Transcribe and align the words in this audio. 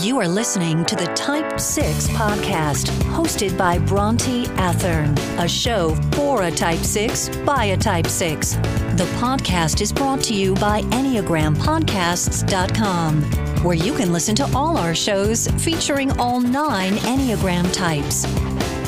You 0.00 0.20
are 0.20 0.28
listening 0.28 0.84
to 0.84 0.94
the 0.94 1.06
Type 1.14 1.58
6 1.58 2.06
podcast, 2.08 2.86
hosted 3.12 3.56
by 3.58 3.78
Bronte 3.78 4.44
Athern, 4.56 5.18
a 5.40 5.48
show 5.48 5.96
for 6.12 6.44
a 6.44 6.52
Type 6.52 6.78
6 6.78 7.30
by 7.38 7.64
a 7.64 7.76
Type 7.76 8.06
6. 8.06 8.52
The 8.52 9.08
podcast 9.18 9.80
is 9.80 9.92
brought 9.92 10.22
to 10.24 10.34
you 10.34 10.54
by 10.54 10.82
EnneagramPodcasts.com, 10.82 13.22
where 13.64 13.76
you 13.76 13.92
can 13.92 14.12
listen 14.12 14.36
to 14.36 14.48
all 14.54 14.76
our 14.76 14.94
shows 14.94 15.48
featuring 15.64 16.12
all 16.20 16.40
nine 16.40 16.92
Enneagram 16.98 17.72
types. 17.72 18.24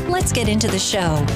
Let's 0.09 0.31
get 0.31 0.49
into 0.49 0.69
the 0.69 0.79
show. 0.79 1.27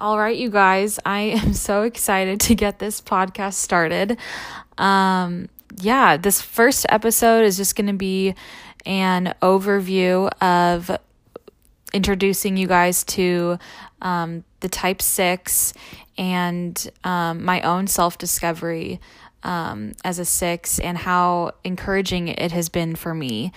All 0.00 0.18
right, 0.18 0.34
you 0.34 0.48
guys, 0.48 0.98
I 1.04 1.20
am 1.44 1.52
so 1.52 1.82
excited 1.82 2.40
to 2.40 2.54
get 2.54 2.78
this 2.78 3.02
podcast 3.02 3.52
started. 3.52 4.16
Um, 4.78 5.50
yeah, 5.78 6.16
this 6.16 6.40
first 6.40 6.86
episode 6.88 7.44
is 7.44 7.58
just 7.58 7.76
going 7.76 7.88
to 7.88 7.92
be 7.92 8.34
an 8.86 9.34
overview 9.42 10.32
of 10.42 10.90
introducing 11.92 12.56
you 12.56 12.66
guys 12.66 13.04
to 13.04 13.58
um, 14.00 14.42
the 14.60 14.70
type 14.70 15.02
6 15.02 15.74
and 16.16 16.90
um, 17.04 17.44
my 17.44 17.60
own 17.60 17.86
self 17.86 18.16
discovery 18.16 19.00
um, 19.42 19.92
as 20.04 20.18
a 20.18 20.24
six 20.24 20.78
and 20.78 20.98
how 20.98 21.52
encouraging 21.64 22.28
it 22.28 22.52
has 22.52 22.68
been 22.68 22.94
for 22.94 23.14
me. 23.14 23.52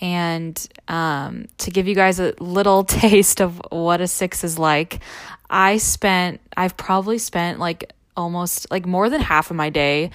And 0.00 0.66
um, 0.88 1.46
to 1.58 1.70
give 1.70 1.88
you 1.88 1.94
guys 1.94 2.20
a 2.20 2.34
little 2.38 2.84
taste 2.84 3.40
of 3.40 3.60
what 3.70 4.00
a 4.00 4.06
six 4.06 4.44
is 4.44 4.58
like, 4.58 5.00
I 5.48 5.78
spent, 5.78 6.40
I've 6.56 6.76
probably 6.76 7.18
spent 7.18 7.58
like 7.58 7.92
almost 8.16 8.70
like 8.70 8.86
more 8.86 9.10
than 9.10 9.20
half 9.20 9.50
of 9.50 9.56
my 9.56 9.70
day 9.70 10.10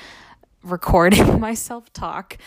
recording 0.64 1.40
myself 1.40 1.92
talk. 1.94 2.38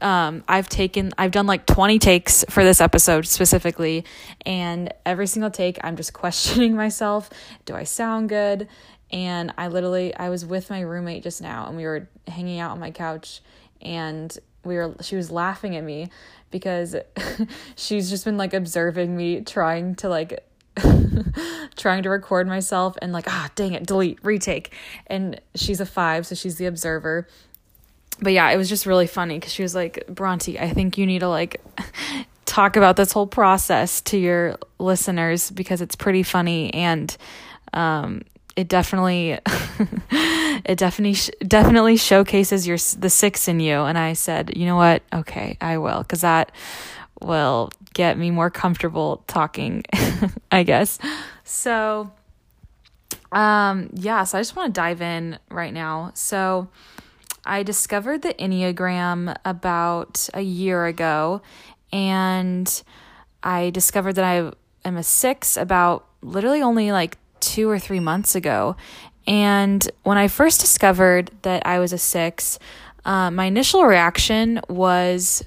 Um, 0.00 0.42
I've 0.48 0.68
taken, 0.68 1.12
I've 1.16 1.30
done 1.30 1.46
like 1.46 1.64
20 1.66 1.98
takes 1.98 2.44
for 2.50 2.64
this 2.64 2.80
episode 2.80 3.26
specifically, 3.26 4.04
and 4.44 4.92
every 5.06 5.26
single 5.26 5.50
take, 5.50 5.78
I'm 5.84 5.96
just 5.96 6.12
questioning 6.22 6.74
myself. 6.74 7.30
Do 7.64 7.74
I 7.74 7.84
sound 7.84 8.28
good? 8.28 8.68
And 9.10 9.52
I 9.58 9.68
literally, 9.68 10.14
I 10.16 10.30
was 10.30 10.44
with 10.44 10.70
my 10.70 10.80
roommate 10.80 11.22
just 11.22 11.42
now, 11.42 11.66
and 11.66 11.76
we 11.76 11.84
were 11.84 12.08
hanging 12.26 12.58
out 12.58 12.72
on 12.72 12.80
my 12.80 12.90
couch, 12.90 13.42
and 13.80 14.36
we 14.64 14.76
were, 14.76 14.94
she 15.02 15.16
was 15.16 15.30
laughing 15.30 15.76
at 15.76 15.84
me 15.84 16.08
because 16.50 16.96
she's 17.76 18.10
just 18.10 18.24
been 18.24 18.36
like 18.36 18.54
observing 18.54 19.16
me 19.16 19.42
trying 19.42 19.94
to 19.96 20.08
like 20.08 20.44
trying 21.76 22.02
to 22.02 22.10
record 22.10 22.46
myself 22.46 22.96
and 23.02 23.12
like 23.12 23.24
ah 23.28 23.50
dang 23.54 23.74
it 23.74 23.86
delete 23.86 24.18
retake. 24.24 24.72
And 25.06 25.40
she's 25.54 25.80
a 25.80 25.86
5 25.86 26.26
so 26.26 26.34
she's 26.34 26.56
the 26.56 26.66
observer. 26.66 27.28
But 28.20 28.32
yeah 28.32 28.50
it 28.50 28.56
was 28.56 28.68
just 28.68 28.86
really 28.86 29.06
funny 29.06 29.40
cuz 29.40 29.52
she 29.52 29.62
was 29.62 29.74
like 29.74 30.06
Bronte 30.08 30.58
I 30.58 30.70
think 30.70 30.96
you 30.96 31.06
need 31.06 31.20
to 31.20 31.28
like 31.28 31.60
talk 32.44 32.76
about 32.76 32.96
this 32.96 33.12
whole 33.12 33.26
process 33.26 34.00
to 34.02 34.18
your 34.18 34.56
listeners 34.78 35.50
because 35.50 35.80
it's 35.80 35.96
pretty 35.96 36.22
funny 36.22 36.72
and 36.74 37.16
um 37.72 38.22
it 38.56 38.68
definitely 38.68 39.38
it 40.10 40.76
definitely 40.78 41.16
definitely 41.46 41.96
showcases 41.96 42.66
your 42.66 42.78
the 42.98 43.10
6 43.10 43.48
in 43.48 43.60
you. 43.60 43.80
And 43.82 43.98
I 43.98 44.12
said 44.14 44.56
you 44.56 44.66
know 44.66 44.76
what? 44.76 45.02
Okay 45.12 45.56
I 45.60 45.78
will. 45.78 46.04
Cuz 46.04 46.22
that 46.22 46.52
will 47.20 47.70
get 47.92 48.18
me 48.18 48.30
more 48.30 48.50
comfortable 48.50 49.24
talking, 49.26 49.84
I 50.52 50.62
guess. 50.62 50.98
So, 51.44 52.10
um, 53.30 53.90
yeah, 53.94 54.24
so 54.24 54.38
I 54.38 54.40
just 54.40 54.56
want 54.56 54.74
to 54.74 54.80
dive 54.80 55.00
in 55.02 55.38
right 55.50 55.72
now. 55.72 56.12
So, 56.14 56.68
I 57.44 57.64
discovered 57.64 58.22
the 58.22 58.34
Enneagram 58.34 59.36
about 59.44 60.28
a 60.32 60.42
year 60.42 60.86
ago, 60.86 61.42
and 61.92 62.82
I 63.42 63.70
discovered 63.70 64.14
that 64.14 64.24
I 64.24 64.52
am 64.84 64.96
a 64.96 65.02
six 65.02 65.56
about 65.56 66.06
literally 66.22 66.62
only 66.62 66.92
like 66.92 67.18
two 67.40 67.68
or 67.68 67.78
three 67.78 67.98
months 67.98 68.34
ago. 68.36 68.76
And 69.26 69.88
when 70.04 70.18
I 70.18 70.28
first 70.28 70.60
discovered 70.60 71.30
that 71.42 71.66
I 71.66 71.80
was 71.80 71.92
a 71.92 71.98
six, 71.98 72.58
uh, 73.04 73.30
my 73.30 73.46
initial 73.46 73.84
reaction 73.84 74.60
was 74.68 75.44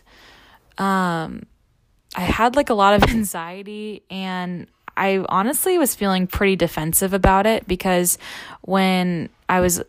um, 0.78 1.44
I 2.16 2.22
had 2.22 2.56
like 2.56 2.70
a 2.70 2.74
lot 2.74 2.94
of 2.96 3.04
anxiety 3.10 4.04
and 4.10 4.68
I 4.98 5.26
honestly 5.28 5.78
was 5.78 5.94
feeling 5.94 6.26
pretty 6.26 6.56
defensive 6.56 7.14
about 7.14 7.46
it 7.46 7.68
because 7.68 8.18
when 8.62 9.30
I 9.50 9.60
was 9.60 9.84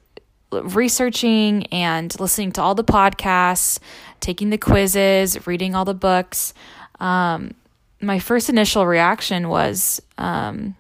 researching 0.51 1.67
and 1.67 2.19
listening 2.19 2.53
to 2.53 2.63
all 2.63 2.75
the 2.75 2.85
podcasts, 2.85 3.79
taking 4.21 4.51
the 4.51 4.59
quizzes, 4.59 5.47
reading 5.47 5.75
all 5.75 5.85
the 5.85 5.95
books, 5.95 6.55
um, 6.99 7.55
my 8.01 8.19
first 8.19 8.49
initial 8.49 8.87
reaction 8.87 9.49
was 9.49 10.03
um, 10.19 10.75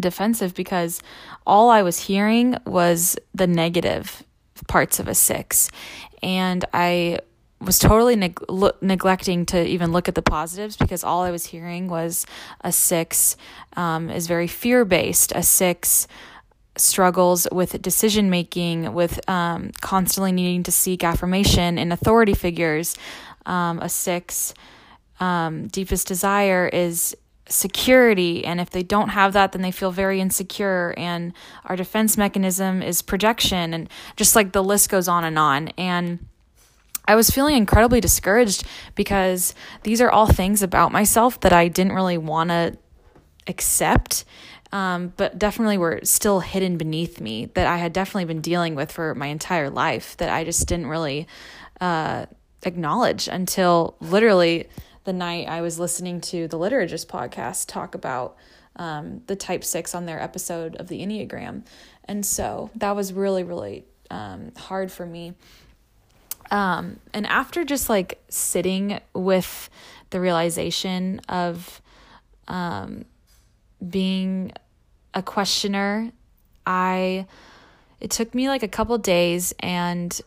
defensive 0.00 0.54
because 0.54 1.00
all 1.46 1.70
I 1.70 1.82
was 1.82 1.98
hearing 1.98 2.56
was 2.64 3.16
the 3.34 3.46
negative 3.46 4.22
parts 4.66 4.98
of 4.98 5.08
a 5.08 5.14
six. 5.14 5.70
And 6.22 6.64
I 6.72 7.20
was 7.60 7.78
totally 7.78 8.16
neg- 8.16 8.44
lo- 8.48 8.76
neglecting 8.80 9.46
to 9.46 9.66
even 9.66 9.92
look 9.92 10.08
at 10.08 10.14
the 10.14 10.22
positives 10.22 10.76
because 10.76 11.02
all 11.02 11.22
I 11.22 11.30
was 11.30 11.46
hearing 11.46 11.88
was 11.88 12.26
a 12.60 12.72
six 12.72 13.36
um, 13.76 14.10
is 14.10 14.26
very 14.26 14.46
fear 14.46 14.84
based. 14.84 15.32
A 15.34 15.42
six 15.42 16.06
struggles 16.76 17.48
with 17.50 17.80
decision 17.80 18.28
making, 18.28 18.92
with 18.92 19.28
um, 19.28 19.72
constantly 19.80 20.32
needing 20.32 20.62
to 20.64 20.72
seek 20.72 21.02
affirmation 21.02 21.78
in 21.78 21.92
authority 21.92 22.34
figures. 22.34 22.96
Um, 23.46 23.78
a 23.78 23.88
six 23.88 24.52
um, 25.20 25.68
deepest 25.68 26.06
desire 26.06 26.68
is 26.68 27.16
security 27.48 28.44
and 28.44 28.60
if 28.60 28.70
they 28.70 28.82
don't 28.82 29.10
have 29.10 29.32
that 29.32 29.52
then 29.52 29.62
they 29.62 29.70
feel 29.70 29.92
very 29.92 30.20
insecure 30.20 30.92
and 30.96 31.32
our 31.66 31.76
defense 31.76 32.16
mechanism 32.16 32.82
is 32.82 33.02
projection 33.02 33.72
and 33.72 33.88
just 34.16 34.34
like 34.34 34.50
the 34.50 34.64
list 34.64 34.90
goes 34.90 35.06
on 35.06 35.22
and 35.22 35.38
on 35.38 35.68
and 35.78 36.18
I 37.08 37.14
was 37.14 37.30
feeling 37.30 37.56
incredibly 37.56 38.00
discouraged 38.00 38.64
because 38.94 39.54
these 39.82 40.00
are 40.00 40.10
all 40.10 40.26
things 40.26 40.62
about 40.62 40.92
myself 40.92 41.40
that 41.40 41.52
I 41.52 41.68
didn't 41.68 41.92
really 41.92 42.18
want 42.18 42.50
to 42.50 42.76
accept, 43.46 44.24
um, 44.72 45.12
but 45.16 45.38
definitely 45.38 45.78
were 45.78 46.00
still 46.02 46.40
hidden 46.40 46.76
beneath 46.76 47.20
me 47.20 47.46
that 47.54 47.66
I 47.66 47.76
had 47.76 47.92
definitely 47.92 48.24
been 48.24 48.40
dealing 48.40 48.74
with 48.74 48.90
for 48.90 49.14
my 49.14 49.26
entire 49.28 49.70
life 49.70 50.16
that 50.16 50.30
I 50.30 50.44
just 50.44 50.66
didn't 50.66 50.88
really 50.88 51.28
uh, 51.80 52.26
acknowledge 52.64 53.28
until 53.28 53.96
literally 54.00 54.68
the 55.04 55.12
night 55.12 55.48
I 55.48 55.60
was 55.60 55.78
listening 55.78 56.20
to 56.22 56.48
the 56.48 56.58
Liturgist 56.58 57.06
podcast 57.06 57.68
talk 57.68 57.94
about 57.94 58.36
um, 58.74 59.22
the 59.26 59.36
type 59.36 59.62
six 59.62 59.94
on 59.94 60.06
their 60.06 60.20
episode 60.20 60.74
of 60.76 60.88
the 60.88 61.00
Enneagram. 61.00 61.64
And 62.04 62.26
so 62.26 62.70
that 62.74 62.96
was 62.96 63.12
really, 63.12 63.44
really 63.44 63.84
um, 64.10 64.52
hard 64.56 64.90
for 64.90 65.06
me 65.06 65.34
um, 66.50 67.00
and 67.12 67.26
after 67.26 67.64
just 67.64 67.88
like 67.88 68.22
sitting 68.28 69.00
with 69.14 69.68
the 70.10 70.20
realization 70.20 71.20
of 71.28 71.80
um, 72.48 73.04
being 73.88 74.52
a 75.14 75.22
questioner, 75.22 76.12
I 76.66 77.26
it 78.00 78.10
took 78.10 78.34
me 78.34 78.48
like 78.48 78.62
a 78.62 78.68
couple 78.68 78.96
days 78.98 79.54
and 79.60 80.20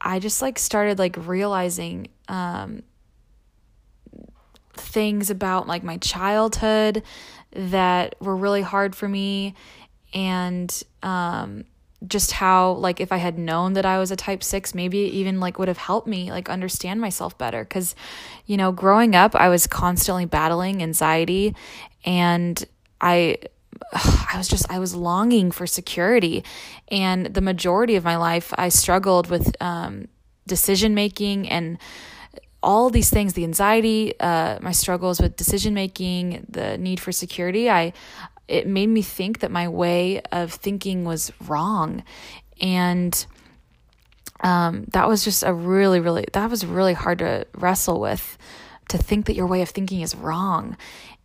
I 0.00 0.18
just 0.18 0.42
like 0.42 0.58
started 0.58 0.98
like 0.98 1.16
realizing 1.16 2.08
um, 2.28 2.82
things 4.74 5.30
about 5.30 5.66
like 5.68 5.84
my 5.84 5.98
childhood 5.98 7.02
that 7.52 8.16
were 8.20 8.34
really 8.34 8.62
hard 8.62 8.96
for 8.96 9.08
me 9.08 9.54
and 10.14 10.82
um 11.02 11.64
just 12.06 12.32
how 12.32 12.72
like 12.72 13.00
if 13.00 13.12
I 13.12 13.18
had 13.18 13.38
known 13.38 13.74
that 13.74 13.86
I 13.86 13.98
was 13.98 14.10
a 14.10 14.16
type 14.16 14.42
6 14.42 14.74
maybe 14.74 14.98
even 14.98 15.40
like 15.40 15.58
would 15.58 15.68
have 15.68 15.78
helped 15.78 16.06
me 16.06 16.30
like 16.30 16.48
understand 16.48 17.00
myself 17.00 17.36
better. 17.38 17.64
Cuz 17.64 17.94
you 18.46 18.56
know 18.56 18.72
growing 18.72 19.14
up 19.14 19.34
I 19.34 19.48
was 19.48 19.66
constantly 19.66 20.24
battling 20.26 20.82
anxiety 20.82 21.54
and 22.04 22.64
I 23.00 23.38
I 23.92 24.34
was 24.36 24.48
just 24.48 24.70
I 24.70 24.78
was 24.78 24.94
longing 24.94 25.50
for 25.50 25.66
security. 25.66 26.44
And 26.88 27.26
the 27.26 27.40
majority 27.40 27.96
of 27.96 28.04
my 28.04 28.16
life 28.16 28.52
I 28.56 28.68
struggled 28.68 29.28
with 29.30 29.54
um, 29.60 30.08
decision 30.46 30.94
making 30.94 31.48
and 31.48 31.78
all 32.62 32.90
these 32.90 33.10
things 33.10 33.32
the 33.32 33.42
anxiety 33.44 34.14
uh, 34.20 34.58
my 34.60 34.72
struggles 34.72 35.20
with 35.20 35.36
decision 35.36 35.74
making 35.74 36.46
the 36.48 36.78
need 36.78 37.00
for 37.00 37.12
security. 37.12 37.68
I 37.68 37.92
it 38.48 38.66
made 38.66 38.88
me 38.88 39.02
think 39.02 39.40
that 39.40 39.50
my 39.50 39.68
way 39.68 40.20
of 40.32 40.52
thinking 40.52 41.04
was 41.04 41.32
wrong. 41.46 42.04
And 42.60 43.26
um, 44.40 44.84
that 44.92 45.08
was 45.08 45.24
just 45.24 45.42
a 45.42 45.52
really, 45.52 46.00
really, 46.00 46.26
that 46.32 46.50
was 46.50 46.64
really 46.64 46.94
hard 46.94 47.18
to 47.18 47.46
wrestle 47.54 48.00
with 48.00 48.38
to 48.88 48.98
think 48.98 49.26
that 49.26 49.34
your 49.34 49.46
way 49.46 49.62
of 49.62 49.70
thinking 49.70 50.00
is 50.00 50.14
wrong. 50.14 50.76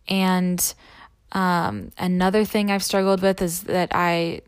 And 0.08 0.74
Um, 1.32 1.92
another 1.98 2.46
thing 2.46 2.70
I've 2.70 2.82
struggled 2.82 3.20
with 3.20 3.42
is 3.42 3.64
that 3.64 3.90
I 3.92 4.40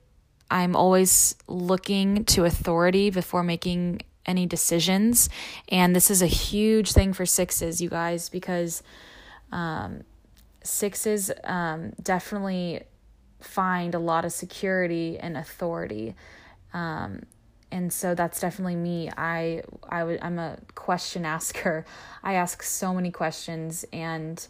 I'm 0.51 0.75
always 0.75 1.37
looking 1.47 2.25
to 2.25 2.47
authority 2.47 3.11
before 3.11 3.43
making 3.45 4.01
any 4.25 4.47
decisions. 4.47 5.29
And 5.69 5.95
this 5.95 6.11
is 6.11 6.23
a 6.23 6.27
huge 6.27 6.93
thing 6.93 7.13
for 7.13 7.27
sixes, 7.27 7.83
you 7.83 7.91
guys, 7.91 8.31
because 8.31 8.83
um, 9.53 10.05
sixes 10.63 11.31
um, 11.45 11.93
definitely 12.03 12.83
find 13.41 13.95
a 13.95 13.99
lot 13.99 14.25
of 14.25 14.33
security 14.33 15.19
and 15.19 15.37
authority. 15.37 16.15
Um, 16.73 17.23
and 17.73 17.93
so 17.93 18.15
that's 18.15 18.41
definitely 18.41 18.77
me. 18.77 19.11
I 19.17 19.63
I 19.89 20.05
would 20.05 20.19
I'm 20.23 20.39
a 20.39 20.59
question 20.75 21.25
asker. 21.25 21.85
I 22.23 22.35
ask 22.35 22.63
so 22.63 22.93
many 22.93 23.11
questions, 23.11 23.85
and 23.93 24.45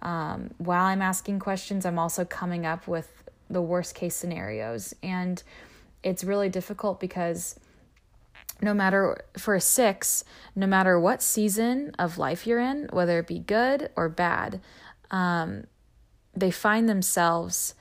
um, 0.00 0.50
while 0.58 0.84
I'm 0.84 1.02
asking 1.02 1.38
questions, 1.38 1.84
I'm 1.84 1.98
also 1.98 2.24
coming 2.24 2.66
up 2.66 2.88
with 2.88 3.24
the 3.50 3.62
worst 3.62 3.94
case 3.94 4.16
scenarios, 4.16 4.94
and 5.02 5.42
it's 6.02 6.24
really 6.24 6.48
difficult 6.48 6.98
because 6.98 7.58
no 8.62 8.72
matter 8.72 9.24
for 9.36 9.54
a 9.54 9.60
six, 9.60 10.24
no 10.54 10.66
matter 10.66 10.98
what 10.98 11.22
season 11.22 11.92
of 11.98 12.16
life 12.16 12.46
you're 12.46 12.60
in, 12.60 12.88
whether 12.92 13.18
it 13.18 13.26
be 13.26 13.40
good 13.40 13.90
or 13.96 14.08
bad, 14.08 14.60
um, 15.12 15.64
they 16.34 16.50
find 16.50 16.88
themselves 16.88 17.74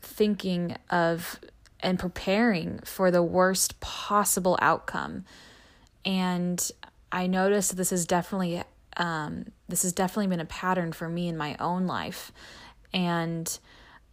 thinking 0.00 0.76
of 0.90 1.40
and 1.80 1.98
preparing 1.98 2.78
for 2.84 3.10
the 3.10 3.22
worst 3.22 3.80
possible 3.80 4.58
outcome. 4.60 5.24
And 6.04 6.70
I 7.10 7.26
noticed 7.26 7.76
this 7.76 7.92
is 7.92 8.06
definitely 8.06 8.62
um, 8.96 9.46
this 9.68 9.82
has 9.82 9.92
definitely 9.92 10.28
been 10.28 10.40
a 10.40 10.44
pattern 10.44 10.92
for 10.92 11.08
me 11.08 11.26
in 11.26 11.36
my 11.36 11.56
own 11.58 11.86
life, 11.86 12.30
and 12.92 13.58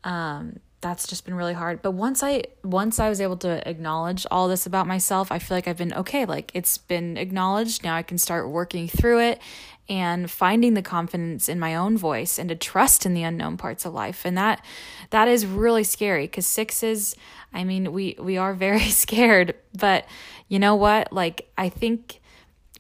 um, 0.04 0.60
that's 0.82 1.08
just 1.08 1.26
been 1.26 1.36
really 1.36 1.54
hard. 1.54 1.82
But 1.82 1.92
once 1.92 2.24
i 2.24 2.44
once 2.64 3.00
i 3.00 3.08
was 3.08 3.22
able 3.22 3.38
to 3.38 3.68
acknowledge 3.70 4.26
all 4.32 4.48
this 4.48 4.66
about 4.66 4.88
myself 4.88 5.32
i 5.32 5.38
feel 5.40 5.56
like 5.56 5.68
i've 5.68 5.78
been 5.78 5.94
okay. 5.94 6.26
Like 6.26 6.52
it's 6.54 6.78
been 6.78 7.18
acknowledged. 7.18 7.84
Now 7.84 7.96
i 7.96 8.02
can 8.02 8.18
start 8.18 8.50
working 8.50 8.88
through 8.88 9.20
it 9.20 9.42
and 9.90 10.30
finding 10.30 10.74
the 10.74 10.82
confidence 10.82 11.50
in 11.50 11.60
my 11.60 11.76
own 11.76 11.98
voice 11.98 12.40
and 12.40 12.50
to 12.50 12.56
trust 12.56 13.06
in 13.06 13.14
the 13.14 13.24
unknown 13.24 13.58
parts 13.58 13.86
of 13.86 13.94
life. 13.94 14.26
And 14.26 14.38
that 14.38 14.64
that 15.10 15.28
is 15.28 15.46
really 15.46 15.84
scary 15.84 16.28
cuz 16.28 16.48
sixes 16.48 17.16
i 17.54 17.64
mean 17.64 17.92
we 17.92 18.16
we 18.20 18.38
are 18.38 18.54
very 18.54 18.90
scared. 19.04 19.56
But 19.78 20.06
you 20.48 20.60
know 20.60 20.76
what? 20.76 21.12
Like 21.12 21.50
i 21.58 21.70
think 21.70 22.20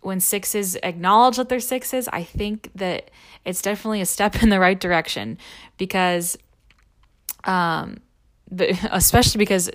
when 0.01 0.19
sixes 0.19 0.75
acknowledge 0.81 1.37
that 1.37 1.47
they're 1.47 1.59
sixes 1.59 2.07
i 2.07 2.23
think 2.23 2.71
that 2.73 3.11
it's 3.45 3.61
definitely 3.61 4.01
a 4.01 4.05
step 4.05 4.41
in 4.43 4.49
the 4.49 4.59
right 4.59 4.79
direction 4.79 5.37
because 5.77 6.37
um, 7.43 7.97
but 8.51 8.69
especially 8.91 9.39
because 9.39 9.69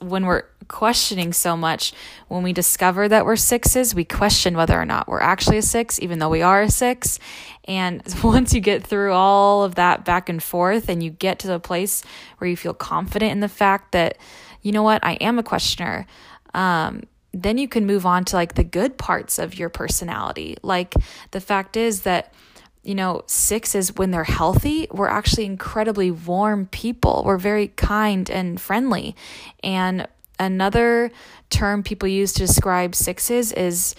when 0.00 0.26
we're 0.26 0.44
questioning 0.68 1.32
so 1.32 1.56
much, 1.56 1.92
when 2.28 2.42
we 2.42 2.52
discover 2.52 3.08
that 3.08 3.24
we're 3.24 3.36
sixes, 3.36 3.94
we 3.94 4.04
question 4.04 4.56
whether 4.56 4.78
or 4.78 4.84
not 4.84 5.08
we're 5.08 5.20
actually 5.20 5.58
a 5.58 5.62
six, 5.62 6.00
even 6.00 6.18
though 6.18 6.28
we 6.28 6.42
are 6.42 6.62
a 6.62 6.70
six. 6.70 7.18
And 7.64 8.02
once 8.22 8.52
you 8.52 8.60
get 8.60 8.86
through 8.86 9.12
all 9.12 9.64
of 9.64 9.76
that 9.76 10.04
back 10.04 10.28
and 10.28 10.42
forth 10.42 10.88
and 10.88 11.02
you 11.02 11.10
get 11.10 11.38
to 11.40 11.46
the 11.46 11.60
place 11.60 12.02
where 12.38 12.48
you 12.48 12.56
feel 12.56 12.74
confident 12.74 13.32
in 13.32 13.40
the 13.40 13.48
fact 13.48 13.92
that, 13.92 14.18
you 14.60 14.72
know 14.72 14.82
what, 14.82 15.04
I 15.04 15.12
am 15.14 15.38
a 15.38 15.42
questioner, 15.42 16.06
um, 16.54 17.04
then 17.32 17.56
you 17.56 17.66
can 17.66 17.86
move 17.86 18.04
on 18.04 18.26
to 18.26 18.36
like 18.36 18.54
the 18.54 18.64
good 18.64 18.98
parts 18.98 19.38
of 19.38 19.58
your 19.58 19.70
personality. 19.70 20.56
Like 20.62 20.94
the 21.30 21.40
fact 21.40 21.78
is 21.78 22.02
that 22.02 22.34
you 22.82 22.94
know, 22.94 23.22
sixes, 23.26 23.94
when 23.94 24.10
they're 24.10 24.24
healthy, 24.24 24.88
we're 24.90 25.08
actually 25.08 25.46
incredibly 25.46 26.10
warm 26.10 26.66
people. 26.66 27.22
We're 27.24 27.38
very 27.38 27.68
kind 27.68 28.28
and 28.28 28.60
friendly. 28.60 29.14
And 29.62 30.08
another 30.38 31.12
term 31.48 31.82
people 31.82 32.08
use 32.08 32.32
to 32.34 32.46
describe 32.46 32.94
sixes 32.94 33.52
is 33.52 33.94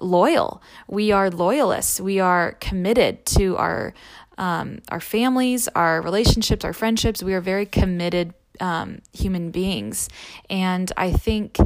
loyal. 0.00 0.62
We 0.88 1.12
are 1.12 1.30
loyalists. 1.30 2.00
We 2.00 2.18
are 2.18 2.52
committed 2.60 3.24
to 3.26 3.56
our 3.56 3.94
um, 4.36 4.80
our 4.90 4.98
families, 4.98 5.68
our 5.76 6.02
relationships, 6.02 6.64
our 6.64 6.72
friendships. 6.72 7.22
We 7.22 7.34
are 7.34 7.40
very 7.40 7.66
committed 7.66 8.34
um, 8.60 9.00
human 9.12 9.52
beings. 9.52 10.08
And 10.50 10.90
I 10.96 11.12
think 11.12 11.56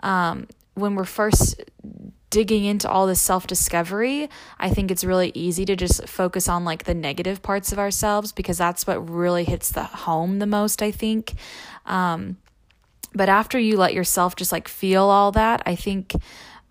um, 0.00 0.48
when 0.74 0.96
we're 0.96 1.04
first 1.04 1.62
digging 2.30 2.64
into 2.64 2.88
all 2.88 3.06
this 3.06 3.20
self 3.20 3.46
discovery, 3.46 4.28
I 4.58 4.70
think 4.70 4.90
it's 4.90 5.04
really 5.04 5.32
easy 5.34 5.64
to 5.64 5.76
just 5.76 6.08
focus 6.08 6.48
on 6.48 6.64
like 6.64 6.84
the 6.84 6.94
negative 6.94 7.42
parts 7.42 7.72
of 7.72 7.78
ourselves 7.78 8.32
because 8.32 8.58
that's 8.58 8.86
what 8.86 9.08
really 9.08 9.44
hits 9.44 9.70
the 9.72 9.84
home 9.84 10.38
the 10.38 10.46
most, 10.46 10.82
I 10.82 10.90
think. 10.90 11.34
Um, 11.86 12.36
but 13.14 13.28
after 13.28 13.58
you 13.58 13.76
let 13.76 13.94
yourself 13.94 14.36
just 14.36 14.52
like 14.52 14.68
feel 14.68 15.04
all 15.04 15.32
that, 15.32 15.62
I 15.64 15.74
think 15.74 16.14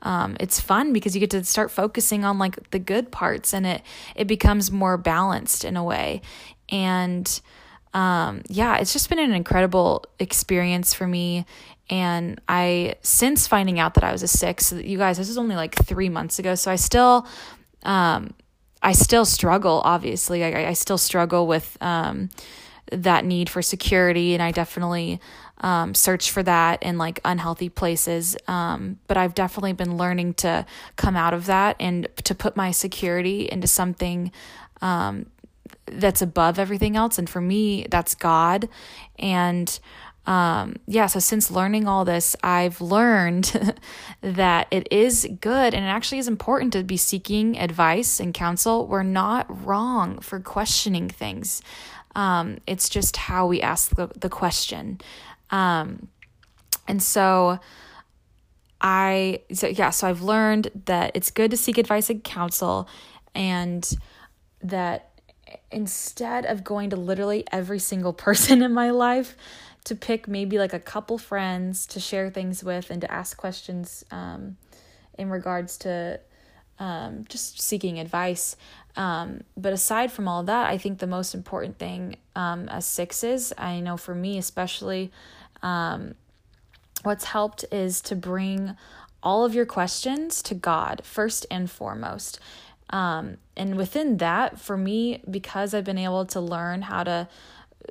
um, 0.03 0.37
it's 0.39 0.61
fun 0.61 0.93
because 0.93 1.15
you 1.15 1.19
get 1.19 1.31
to 1.31 1.43
start 1.43 1.71
focusing 1.71 2.23
on 2.23 2.37
like 2.37 2.69
the 2.69 2.79
good 2.79 3.11
parts 3.11 3.53
and 3.53 3.65
it 3.65 3.81
it 4.15 4.25
becomes 4.25 4.71
more 4.71 4.97
balanced 4.97 5.65
in 5.65 5.75
a 5.75 5.83
way. 5.83 6.21
And 6.69 7.41
um, 7.93 8.43
yeah, 8.47 8.77
it's 8.77 8.93
just 8.93 9.09
been 9.09 9.19
an 9.19 9.33
incredible 9.33 10.05
experience 10.19 10.93
for 10.93 11.07
me 11.07 11.45
and 11.89 12.41
I, 12.47 12.95
since 13.01 13.47
finding 13.47 13.79
out 13.79 13.93
that 13.93 14.03
I 14.03 14.11
was 14.11 14.23
a 14.23 14.27
six, 14.27 14.71
you 14.71 14.97
guys, 14.97 15.17
this 15.17 15.29
is 15.29 15.37
only 15.37 15.55
like 15.55 15.75
three 15.75 16.09
months 16.09 16.37
ago. 16.39 16.55
So 16.55 16.69
I 16.69 16.75
still, 16.75 17.25
um, 17.83 18.33
I 18.81 18.91
still 18.91 19.25
struggle, 19.25 19.81
obviously. 19.85 20.43
I, 20.43 20.69
I 20.69 20.73
still 20.73 20.97
struggle 20.97 21.47
with 21.47 21.77
um, 21.79 22.29
that 22.91 23.23
need 23.23 23.49
for 23.49 23.61
security. 23.61 24.33
And 24.33 24.43
I 24.43 24.51
definitely 24.51 25.21
um, 25.59 25.93
search 25.93 26.29
for 26.29 26.43
that 26.43 26.83
in 26.83 26.97
like 26.97 27.21
unhealthy 27.23 27.69
places. 27.69 28.35
Um, 28.47 28.99
but 29.07 29.15
I've 29.15 29.33
definitely 29.33 29.73
been 29.73 29.97
learning 29.97 30.33
to 30.35 30.65
come 30.97 31.15
out 31.15 31.33
of 31.33 31.45
that 31.45 31.77
and 31.79 32.07
to 32.25 32.35
put 32.35 32.57
my 32.57 32.71
security 32.71 33.47
into 33.49 33.67
something 33.67 34.31
um, 34.81 35.27
that's 35.91 36.21
above 36.21 36.59
everything 36.59 36.95
else. 36.95 37.17
And 37.17 37.29
for 37.29 37.41
me, 37.41 37.85
that's 37.89 38.15
God. 38.15 38.69
And 39.17 39.79
um, 40.27 40.75
yeah, 40.85 41.05
so 41.05 41.19
since 41.19 41.49
learning 41.49 41.87
all 41.87 42.03
this, 42.03 42.35
I've 42.43 42.81
learned 42.81 43.79
that 44.21 44.67
it 44.71 44.91
is 44.91 45.25
good 45.39 45.73
and 45.73 45.85
it 45.85 45.87
actually 45.87 46.17
is 46.17 46.27
important 46.27 46.73
to 46.73 46.83
be 46.83 46.97
seeking 46.97 47.57
advice 47.57 48.19
and 48.19 48.33
counsel. 48.33 48.87
We're 48.87 49.03
not 49.03 49.65
wrong 49.65 50.19
for 50.19 50.41
questioning 50.41 51.07
things. 51.07 51.61
Um, 52.13 52.57
it's 52.67 52.89
just 52.89 53.15
how 53.15 53.47
we 53.47 53.61
ask 53.61 53.95
the, 53.95 54.07
the 54.07 54.27
question. 54.27 54.99
Um, 55.49 56.09
and 56.89 57.01
so 57.01 57.59
I, 58.81 59.41
so 59.53 59.67
yeah, 59.67 59.91
so 59.91 60.09
I've 60.09 60.21
learned 60.21 60.71
that 60.85 61.11
it's 61.15 61.31
good 61.31 61.51
to 61.51 61.57
seek 61.57 61.77
advice 61.77 62.09
and 62.09 62.21
counsel 62.21 62.89
and 63.33 63.89
that 64.61 65.16
instead 65.71 66.45
of 66.45 66.63
going 66.63 66.89
to 66.89 66.95
literally 66.95 67.45
every 67.51 67.79
single 67.79 68.13
person 68.25 68.61
in 68.61 68.73
my 68.73 68.91
life, 68.91 69.35
to 69.87 69.95
pick 69.95 70.27
maybe 70.27 70.59
like 70.59 70.73
a 70.73 70.79
couple 70.79 71.17
friends 71.17 71.85
to 71.85 71.99
share 71.99 72.29
things 72.29 72.61
with 72.61 72.89
and 72.89 72.99
to 73.01 73.09
ask 73.09 73.37
questions 73.37 74.03
um, 74.11 74.57
in 75.17 75.29
regards 75.29 75.77
to 75.77 76.19
um, 76.77 77.25
just 77.29 77.61
seeking 77.61 77.97
advice. 77.97 78.57
Um, 78.97 79.45
but 79.55 79.71
aside 79.71 80.11
from 80.11 80.27
all 80.27 80.43
that, 80.43 80.69
I 80.69 80.77
think 80.77 80.99
the 80.99 81.07
most 81.07 81.33
important 81.33 81.77
thing 81.77 82.17
um, 82.35 82.67
as 82.67 82.85
sixes, 82.85 83.53
I 83.57 83.79
know 83.79 83.95
for 83.95 84.13
me 84.13 84.37
especially, 84.37 85.09
um, 85.63 86.15
what's 87.03 87.23
helped 87.23 87.63
is 87.71 88.01
to 88.01 88.15
bring 88.15 88.75
all 89.23 89.45
of 89.45 89.55
your 89.55 89.65
questions 89.65 90.41
to 90.43 90.53
God 90.53 91.01
first 91.03 91.45
and 91.49 91.71
foremost. 91.71 92.39
Um, 92.89 93.37
and 93.55 93.75
within 93.75 94.17
that, 94.17 94.59
for 94.59 94.77
me, 94.77 95.21
because 95.29 95.73
I've 95.73 95.83
been 95.83 95.97
able 95.97 96.25
to 96.27 96.39
learn 96.39 96.83
how 96.83 97.03
to 97.03 97.27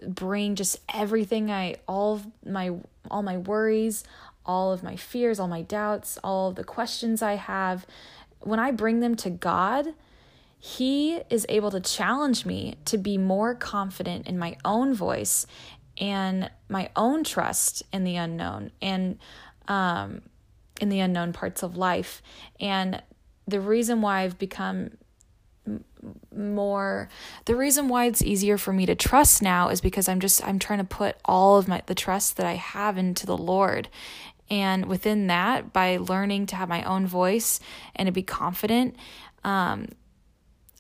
bring 0.06 0.54
just 0.54 0.78
everything 0.92 1.50
I 1.50 1.76
all 1.86 2.20
my 2.44 2.72
all 3.10 3.22
my 3.22 3.36
worries, 3.36 4.04
all 4.44 4.72
of 4.72 4.82
my 4.82 4.96
fears, 4.96 5.38
all 5.38 5.48
my 5.48 5.62
doubts, 5.62 6.18
all 6.24 6.52
the 6.52 6.64
questions 6.64 7.22
I 7.22 7.34
have, 7.34 7.86
when 8.40 8.58
I 8.58 8.70
bring 8.70 9.00
them 9.00 9.14
to 9.16 9.30
God, 9.30 9.94
he 10.58 11.20
is 11.30 11.46
able 11.48 11.70
to 11.70 11.80
challenge 11.80 12.46
me 12.46 12.76
to 12.86 12.98
be 12.98 13.18
more 13.18 13.54
confident 13.54 14.26
in 14.26 14.38
my 14.38 14.56
own 14.64 14.94
voice 14.94 15.46
and 15.98 16.50
my 16.68 16.90
own 16.96 17.24
trust 17.24 17.82
in 17.92 18.04
the 18.04 18.16
unknown 18.16 18.70
and 18.82 19.18
um, 19.68 20.22
in 20.80 20.88
the 20.88 21.00
unknown 21.00 21.32
parts 21.32 21.62
of 21.62 21.76
life. 21.76 22.22
And 22.60 23.02
the 23.46 23.60
reason 23.60 24.00
why 24.00 24.20
I've 24.20 24.38
become 24.38 24.90
more 26.32 27.08
the 27.46 27.56
reason 27.56 27.88
why 27.88 28.04
it's 28.04 28.22
easier 28.22 28.56
for 28.56 28.72
me 28.72 28.86
to 28.86 28.94
trust 28.94 29.42
now 29.42 29.68
is 29.68 29.80
because 29.80 30.08
I'm 30.08 30.20
just 30.20 30.46
I'm 30.46 30.60
trying 30.60 30.78
to 30.78 30.84
put 30.84 31.16
all 31.24 31.56
of 31.58 31.66
my 31.66 31.82
the 31.86 31.94
trust 31.94 32.36
that 32.36 32.46
I 32.46 32.54
have 32.54 32.96
into 32.96 33.26
the 33.26 33.36
Lord 33.36 33.88
and 34.48 34.86
within 34.86 35.26
that 35.26 35.72
by 35.72 35.96
learning 35.96 36.46
to 36.46 36.56
have 36.56 36.68
my 36.68 36.84
own 36.84 37.06
voice 37.06 37.58
and 37.96 38.06
to 38.06 38.12
be 38.12 38.22
confident 38.22 38.94
um 39.42 39.88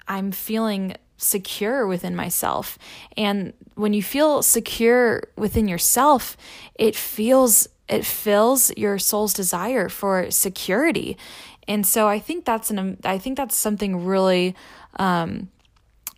I'm 0.08 0.30
feeling 0.30 0.94
secure 1.16 1.86
within 1.86 2.14
myself. 2.14 2.78
And 3.16 3.52
when 3.74 3.92
you 3.92 4.02
feel 4.02 4.42
secure 4.42 5.24
within 5.36 5.68
yourself, 5.68 6.36
it 6.74 6.94
feels 6.94 7.68
it 7.88 8.04
fills 8.04 8.76
your 8.76 8.98
soul's 8.98 9.32
desire 9.32 9.88
for 9.88 10.30
security. 10.30 11.16
And 11.68 11.86
so 11.86 12.08
I 12.08 12.18
think 12.18 12.44
that's 12.44 12.70
an 12.70 12.98
I 13.04 13.18
think 13.18 13.36
that's 13.36 13.56
something 13.56 14.04
really 14.04 14.54
um, 14.98 15.50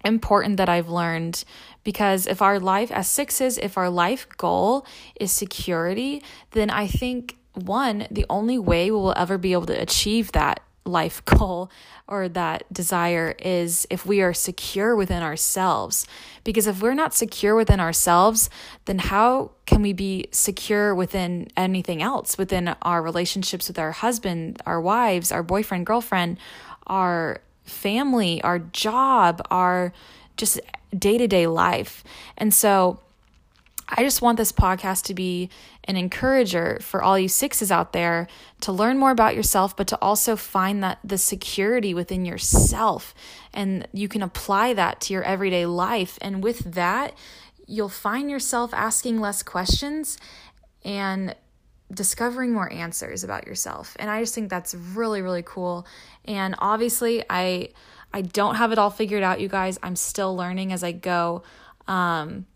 important 0.04 0.58
that 0.58 0.68
I've 0.68 0.88
learned 0.88 1.44
because 1.84 2.26
if 2.26 2.42
our 2.42 2.60
life 2.60 2.90
as 2.90 3.08
sixes, 3.08 3.58
if 3.58 3.78
our 3.78 3.90
life 3.90 4.28
goal 4.36 4.86
is 5.18 5.32
security, 5.32 6.22
then 6.52 6.70
I 6.70 6.86
think 6.86 7.36
one, 7.54 8.06
the 8.10 8.26
only 8.28 8.58
way 8.58 8.90
we 8.90 8.96
will 8.96 9.14
ever 9.16 9.38
be 9.38 9.52
able 9.52 9.66
to 9.66 9.80
achieve 9.80 10.32
that 10.32 10.60
life 10.88 11.24
goal 11.24 11.70
or 12.08 12.28
that 12.28 12.64
desire 12.72 13.34
is 13.38 13.86
if 13.90 14.06
we 14.06 14.20
are 14.20 14.32
secure 14.32 14.96
within 14.96 15.22
ourselves. 15.22 16.06
Because 16.42 16.66
if 16.66 16.80
we're 16.80 16.94
not 16.94 17.14
secure 17.14 17.54
within 17.54 17.80
ourselves, 17.80 18.48
then 18.86 18.98
how 18.98 19.50
can 19.66 19.82
we 19.82 19.92
be 19.92 20.28
secure 20.32 20.94
within 20.94 21.48
anything 21.56 22.02
else, 22.02 22.38
within 22.38 22.74
our 22.82 23.02
relationships 23.02 23.68
with 23.68 23.78
our 23.78 23.92
husband, 23.92 24.60
our 24.64 24.80
wives, 24.80 25.30
our 25.30 25.42
boyfriend, 25.42 25.86
girlfriend, 25.86 26.38
our 26.86 27.40
family, 27.64 28.42
our 28.42 28.58
job, 28.58 29.46
our 29.50 29.92
just 30.36 30.58
day 30.96 31.18
to 31.18 31.28
day 31.28 31.46
life? 31.46 32.02
And 32.38 32.54
so, 32.54 33.00
I 33.90 34.02
just 34.02 34.20
want 34.20 34.36
this 34.36 34.52
podcast 34.52 35.04
to 35.04 35.14
be 35.14 35.48
an 35.84 35.96
encourager 35.96 36.78
for 36.82 37.02
all 37.02 37.18
you 37.18 37.28
sixes 37.28 37.72
out 37.72 37.94
there 37.94 38.28
to 38.60 38.72
learn 38.72 38.98
more 38.98 39.10
about 39.10 39.34
yourself, 39.34 39.74
but 39.76 39.86
to 39.88 39.98
also 40.02 40.36
find 40.36 40.84
that 40.84 40.98
the 41.02 41.16
security 41.16 41.94
within 41.94 42.26
yourself. 42.26 43.14
And 43.54 43.88
you 43.92 44.06
can 44.06 44.22
apply 44.22 44.74
that 44.74 45.00
to 45.02 45.14
your 45.14 45.22
everyday 45.22 45.64
life. 45.64 46.18
And 46.20 46.44
with 46.44 46.74
that, 46.74 47.16
you'll 47.66 47.88
find 47.88 48.30
yourself 48.30 48.74
asking 48.74 49.20
less 49.20 49.42
questions 49.42 50.18
and 50.84 51.34
discovering 51.92 52.52
more 52.52 52.70
answers 52.70 53.24
about 53.24 53.46
yourself. 53.46 53.96
And 53.98 54.10
I 54.10 54.20
just 54.20 54.34
think 54.34 54.50
that's 54.50 54.74
really, 54.74 55.22
really 55.22 55.42
cool. 55.42 55.86
And 56.24 56.54
obviously, 56.58 57.24
I. 57.28 57.70
I 58.10 58.22
don't 58.22 58.54
have 58.54 58.72
it 58.72 58.78
all 58.78 58.88
figured 58.88 59.22
out, 59.22 59.38
you 59.38 59.48
guys. 59.48 59.78
I'm 59.82 59.94
still 59.94 60.34
learning 60.34 60.72
as 60.72 60.82
I 60.82 60.92
go. 60.92 61.42
Um, 61.86 62.46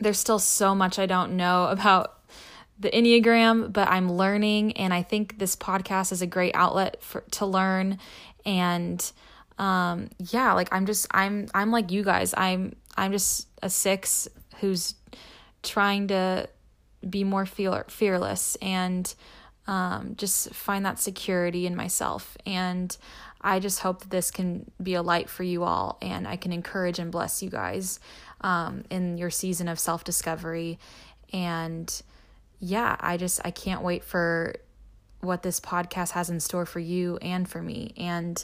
there's 0.00 0.18
still 0.18 0.38
so 0.38 0.74
much 0.74 0.98
I 0.98 1.06
don't 1.06 1.36
know 1.36 1.66
about 1.66 2.18
the 2.78 2.90
Enneagram, 2.90 3.72
but 3.72 3.88
I'm 3.88 4.10
learning 4.10 4.72
and 4.72 4.92
I 4.94 5.02
think 5.02 5.38
this 5.38 5.54
podcast 5.54 6.12
is 6.12 6.22
a 6.22 6.26
great 6.26 6.54
outlet 6.54 7.02
for 7.02 7.22
to 7.32 7.46
learn 7.46 7.98
and 8.44 9.12
um 9.58 10.08
yeah, 10.18 10.52
like 10.54 10.68
I'm 10.72 10.86
just 10.86 11.06
I'm 11.10 11.48
I'm 11.54 11.70
like 11.70 11.90
you 11.90 12.02
guys. 12.02 12.34
I'm 12.36 12.74
I'm 12.96 13.12
just 13.12 13.48
a 13.62 13.70
6 13.70 14.28
who's 14.60 14.94
trying 15.62 16.08
to 16.08 16.48
be 17.08 17.24
more 17.24 17.46
fear, 17.46 17.84
fearless 17.88 18.56
and 18.56 19.14
um, 19.66 20.14
just 20.16 20.52
find 20.52 20.84
that 20.84 20.98
security 20.98 21.66
in 21.66 21.76
myself. 21.76 22.36
And 22.44 22.94
I 23.40 23.58
just 23.58 23.80
hope 23.80 24.00
that 24.00 24.10
this 24.10 24.30
can 24.30 24.70
be 24.82 24.94
a 24.94 25.02
light 25.02 25.28
for 25.28 25.42
you 25.42 25.64
all 25.64 25.98
and 26.02 26.28
I 26.28 26.36
can 26.36 26.52
encourage 26.52 26.98
and 26.98 27.10
bless 27.10 27.42
you 27.42 27.50
guys 27.50 28.00
um, 28.42 28.84
in 28.90 29.16
your 29.18 29.30
season 29.30 29.68
of 29.68 29.78
self 29.78 30.04
discovery. 30.04 30.78
And 31.32 32.02
yeah, 32.58 32.96
I 33.00 33.16
just, 33.16 33.40
I 33.44 33.50
can't 33.50 33.82
wait 33.82 34.04
for 34.04 34.54
what 35.20 35.42
this 35.42 35.60
podcast 35.60 36.10
has 36.10 36.30
in 36.30 36.40
store 36.40 36.66
for 36.66 36.80
you 36.80 37.18
and 37.18 37.48
for 37.48 37.62
me. 37.62 37.94
And 37.96 38.42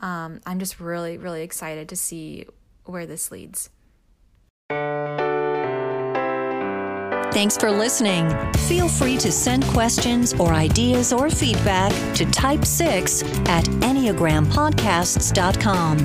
um, 0.00 0.40
I'm 0.46 0.58
just 0.58 0.80
really, 0.80 1.18
really 1.18 1.42
excited 1.42 1.88
to 1.88 1.96
see 1.96 2.46
where 2.84 3.06
this 3.06 3.30
leads. 3.30 3.70
Thanks 7.32 7.56
for 7.56 7.70
listening. 7.70 8.28
Feel 8.66 8.88
free 8.88 9.16
to 9.18 9.30
send 9.30 9.62
questions 9.64 10.32
or 10.34 10.54
ideas 10.54 11.12
or 11.12 11.28
feedback 11.28 11.92
to 12.14 12.24
type 12.30 12.64
6 12.64 13.22
at 13.48 13.64
enneagrampodcasts.com. 13.64 15.98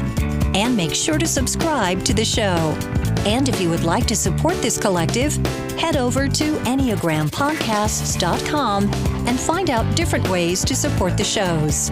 And 0.54 0.75
make 0.75 0.94
sure 0.94 1.18
to 1.18 1.25
subscribe 1.25 2.04
to 2.04 2.13
the 2.13 2.25
show. 2.25 2.78
And 3.25 3.48
if 3.48 3.62
you 3.62 3.70
would 3.70 3.84
like 3.84 4.08
to 4.08 4.16
support 4.16 4.62
this 4.62 4.78
collective, 4.78 5.36
head 5.78 5.96
over 5.96 6.28
to 6.28 6.44
enneagrampodcasts.com 6.44 8.94
and 9.28 9.40
find 9.40 9.70
out 9.70 9.96
different 9.96 10.28
ways 10.30 10.66
to 10.66 10.75
support 10.75 11.16
the 11.18 11.24
shows. 11.24 11.90